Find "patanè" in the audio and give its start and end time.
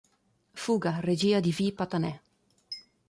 1.77-2.13